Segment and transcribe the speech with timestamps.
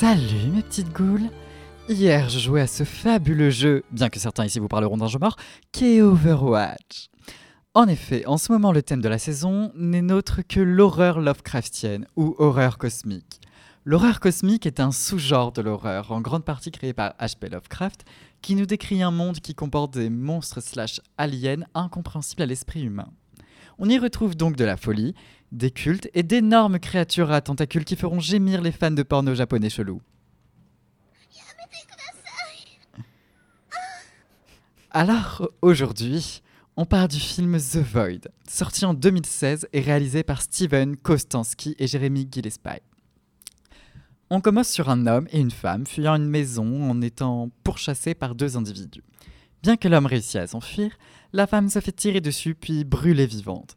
[0.00, 1.28] Salut mes petites goules
[1.88, 5.18] Hier, je jouais à ce fabuleux jeu, bien que certains ici vous parleront d'un jeu
[5.18, 5.34] mort,
[5.72, 7.08] qu'est Overwatch.
[7.74, 12.06] En effet, en ce moment, le thème de la saison n'est nôtre que l'horreur Lovecraftienne
[12.14, 13.40] ou horreur cosmique.
[13.84, 17.48] L'horreur cosmique est un sous-genre de l'horreur, en grande partie créé par H.P.
[17.48, 18.04] Lovecraft,
[18.40, 23.08] qui nous décrit un monde qui comporte des monstres slash aliens incompréhensibles à l'esprit humain.
[23.78, 25.14] On y retrouve donc de la folie,
[25.52, 29.70] des cultes et d'énormes créatures à tentacules qui feront gémir les fans de porno japonais
[29.70, 30.02] chelous.
[34.90, 36.42] Alors, aujourd'hui,
[36.76, 41.86] on part du film The Void, sorti en 2016 et réalisé par Steven Kostansky et
[41.86, 42.82] Jérémy Gillespie.
[44.30, 48.34] On commence sur un homme et une femme fuyant une maison en étant pourchassés par
[48.34, 49.04] deux individus.
[49.62, 50.96] Bien que l'homme réussisse à s'enfuir,
[51.32, 53.76] la femme se fait tirer dessus puis brûler vivante.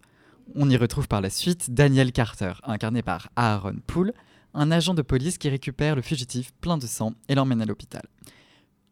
[0.56, 4.14] On y retrouve par la suite Daniel Carter, incarné par Aaron Poole,
[4.54, 8.04] un agent de police qui récupère le fugitif plein de sang et l'emmène à l'hôpital.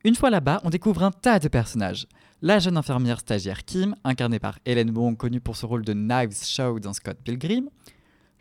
[0.05, 2.07] Une fois là-bas, on découvre un tas de personnages.
[2.41, 6.45] La jeune infirmière stagiaire Kim, incarnée par Helen Bond, connue pour son rôle de Knives
[6.45, 7.69] Show dans Scott Pilgrim.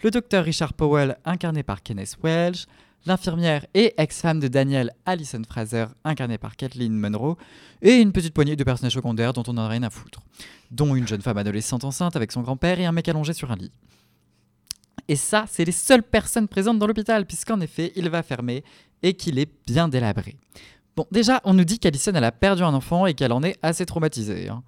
[0.04, 2.66] Le docteur Richard Powell, incarné par Kenneth Welsh.
[3.08, 7.38] L'infirmière et ex-femme de Daniel, Alison Fraser, incarnée par Kathleen Munro.
[7.80, 10.20] Et une petite poignée de personnages secondaires dont on n'a rien à foutre.
[10.70, 13.56] Dont une jeune femme adolescente enceinte avec son grand-père et un mec allongé sur un
[13.56, 13.72] lit.
[15.08, 18.62] Et ça, c'est les seules personnes présentes dans l'hôpital, puisqu'en effet, il va fermer
[19.02, 20.36] et qu'il est bien délabré.
[20.94, 23.56] Bon, déjà, on nous dit qu'Alison, elle a perdu un enfant et qu'elle en est
[23.62, 24.50] assez traumatisée.
[24.50, 24.62] hein.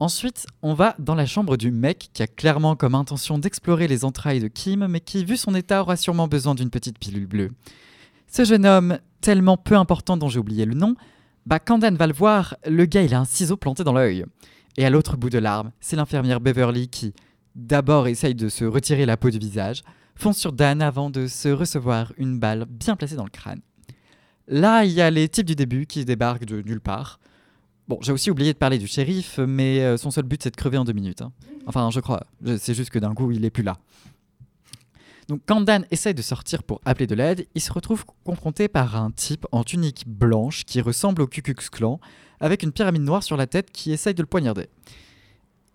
[0.00, 4.06] Ensuite, on va dans la chambre du mec qui a clairement comme intention d'explorer les
[4.06, 7.50] entrailles de Kim, mais qui, vu son état, aura sûrement besoin d'une petite pilule bleue.
[8.26, 10.94] Ce jeune homme, tellement peu important dont j'ai oublié le nom,
[11.44, 14.24] bah quand Dan va le voir, le gars il a un ciseau planté dans l'œil.
[14.78, 17.12] Et à l'autre bout de l'arme, c'est l'infirmière Beverly qui,
[17.54, 19.82] d'abord essaye de se retirer la peau du visage,
[20.14, 23.60] fonce sur Dan avant de se recevoir une balle bien placée dans le crâne.
[24.48, 27.20] Là, il y a les types du début qui débarquent de nulle part.
[27.90, 30.56] Bon, j'ai aussi oublié de parler du shérif, mais euh, son seul but c'est de
[30.56, 31.22] crever en deux minutes.
[31.22, 31.32] hein.
[31.66, 32.22] Enfin, je crois.
[32.58, 33.78] C'est juste que d'un coup, il est plus là.
[35.26, 38.94] Donc, quand Dan essaye de sortir pour appeler de l'aide, il se retrouve confronté par
[38.94, 41.98] un type en tunique blanche qui ressemble au Ku Klux Klan,
[42.38, 44.68] avec une pyramide noire sur la tête qui essaye de le poignarder.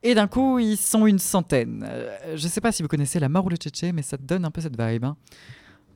[0.01, 1.85] Et d'un coup, ils sont une centaine.
[1.85, 3.57] Euh, je sais pas si vous connaissez la mort ou le
[3.91, 5.03] mais ça donne un peu cette vibe.
[5.03, 5.17] hein.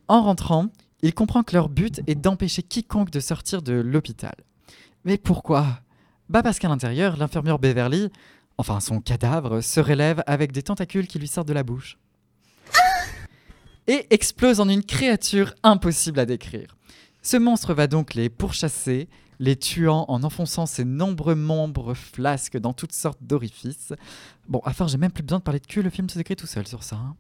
[0.10, 0.68] En rentrant,
[1.02, 4.36] il comprend que leur but est d'empêcher quiconque de sortir de l'hôpital.
[5.06, 5.80] Mais pourquoi?
[6.30, 8.10] Bah parce qu'à l'intérieur, l'infirmière Beverly,
[8.58, 11.98] enfin son cadavre, se relève avec des tentacules qui lui sortent de la bouche.
[13.88, 16.78] Et explose en une créature impossible à décrire.
[17.24, 19.10] Ce monstre va donc les pourchasser,
[19.40, 23.94] les tuant en enfonçant ses nombreux membres flasques dans toutes sortes d'orifices.
[24.48, 26.46] Bon, enfin, j'ai même plus besoin de parler de cul, le film se décrit tout
[26.46, 26.98] seul sur ça.
[26.98, 27.16] hein.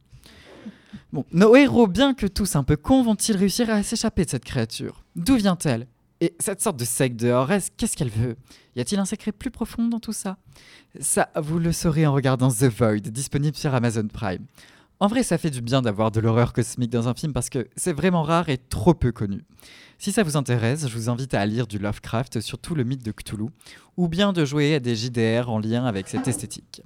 [1.12, 4.46] Bon, nos héros, bien que tous un peu cons, vont-ils réussir à s'échapper de cette
[4.46, 5.04] créature?
[5.16, 5.88] D'où vient-elle?
[6.22, 8.36] Et cette sorte de secte de Horus, qu'est-ce qu'elle veut?
[8.76, 10.38] Y a-t-il un secret plus profond dans tout ça?
[11.00, 14.46] Ça, vous le saurez en regardant The Void, disponible sur Amazon Prime.
[15.00, 17.70] En vrai, ça fait du bien d'avoir de l'horreur cosmique dans un film parce que
[17.78, 19.46] c'est vraiment rare et trop peu connu.
[19.98, 23.14] Si ça vous intéresse, je vous invite à lire du Lovecraft, surtout le mythe de
[23.14, 23.48] Cthulhu,
[23.96, 26.82] ou bien de jouer à des JDR en lien avec cette esthétique.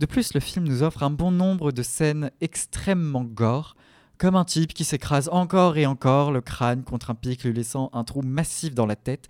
[0.00, 3.76] De plus, le film nous offre un bon nombre de scènes extrêmement gore,
[4.18, 7.90] comme un type qui s'écrase encore et encore le crâne contre un pic, lui laissant
[7.92, 9.28] un trou massif dans la tête.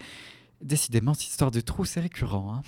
[0.60, 2.54] Décidément, cette histoire de trou, c'est récurrent.
[2.54, 2.62] hein.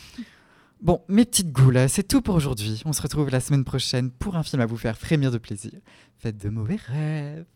[0.83, 2.83] Bon, mes petites goules, c'est tout pour aujourd'hui.
[2.85, 5.73] On se retrouve la semaine prochaine pour un film à vous faire frémir de plaisir.
[6.19, 7.47] Faites de mauvais rêves.